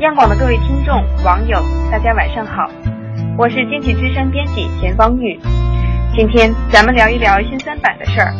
[0.00, 2.70] 央广的各位听众、网友，大家晚上好，
[3.36, 5.38] 我是经济之声编辑钱方玉。
[6.16, 8.32] 今天咱们聊一聊新三板的事儿。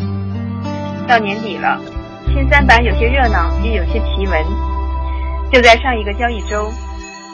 [1.06, 1.78] 到年底了，
[2.32, 4.42] 新三板有些热闹，也有些奇闻。
[5.52, 6.72] 就在上一个交易周，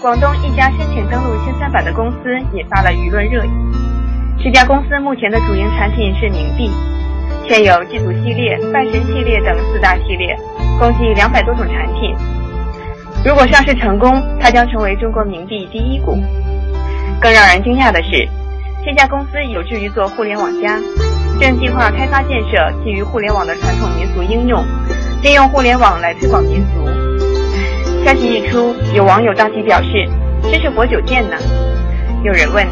[0.03, 3.51] 广东一家申请登陆新三板的公司引发了舆论热议。
[4.43, 6.69] 这家公司目前的主营产品是冥币，
[7.49, 10.37] 现有祭祖系列、拜神系列等四大系列，
[10.81, 12.13] 共计两百多种产品。
[13.27, 16.17] 如果上市成功，它将成为中国冥币第一股。
[17.21, 18.25] 更让人惊讶的是，
[18.85, 20.79] 这家公司有志于做互联网加，
[21.41, 24.65] 正计划开发建设基于互联网的传统民俗应用，
[25.25, 26.87] 利用互联网来推广民俗。
[28.05, 30.09] 消息一出，有网友当即表示
[30.49, 31.37] ：“这是活久见呢。”
[32.23, 32.65] 有人问：“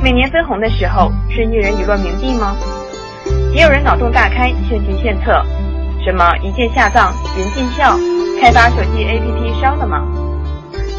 [0.00, 2.54] 每年分红的时候是一人一摞冥币吗？”
[3.52, 5.44] 也有人脑洞大开，献计献策
[6.04, 7.98] ：“什么一键下葬、云尽孝？”
[8.40, 10.06] 开发手机 APP 烧了吗？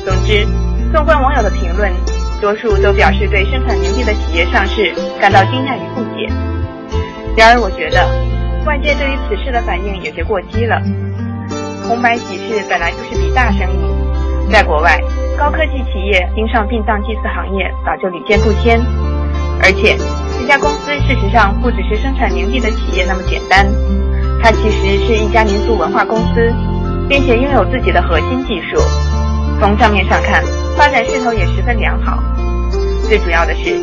[0.06, 0.46] 总之，
[0.94, 1.92] 纵观网友的评论，
[2.40, 6.32] 多数都表示对生产冥币的企业上市感到惊讶与不解。
[7.36, 8.08] 然而，我觉得
[8.66, 10.80] 外界对于此事的反应有些过激了。
[11.88, 15.02] 红白喜事本来就是笔大生意，在国外，
[15.38, 18.80] 高科技企业盯上殡葬祭祀行业早就屡见不鲜。
[19.64, 19.98] 而且，
[20.40, 23.66] 这家公司事实上不只是生产冥币的企业那么简单，
[24.42, 26.54] 它其实是一家民俗文化公司。
[27.12, 28.80] 并且拥有自己的核心技术，
[29.60, 30.42] 从账面上看，
[30.78, 32.24] 发展势头也十分良好。
[33.10, 33.78] 最主要的是，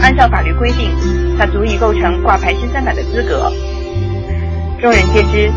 [0.00, 0.90] 按照法律规定，
[1.38, 3.52] 它足以构成挂牌新三板的资格。
[4.80, 5.52] 众人皆知，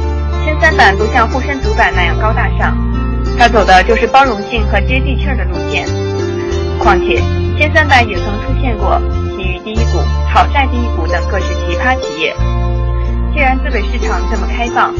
[0.45, 2.77] 新三板不像沪深主板那样高大上，
[3.39, 5.87] 它走的就是包容性和接地气儿的路线。
[6.77, 7.17] 况且，
[7.57, 9.01] 新三板也曾出现过
[9.35, 9.97] 其余第一股、
[10.31, 12.35] 炒债第一股等各式奇葩企业。
[13.33, 14.93] 既然资本市场这么开放，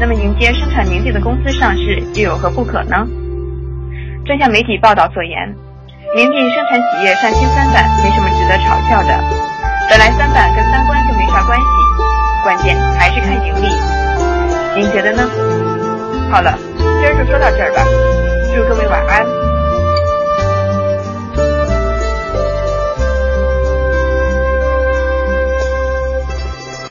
[0.00, 3.06] 那么迎接生产冥币的公司上市又有何不可呢？
[4.24, 5.52] 正像媒体报道所言，
[6.14, 9.10] 冥币生产企业上新三板没什么值得嘲笑的。
[9.90, 11.64] 本来三板跟三观就没啥关系，
[12.44, 13.68] 关键还是看盈利。
[14.76, 15.28] 您觉得呢？
[16.30, 17.82] 好了，今儿就说到这儿吧，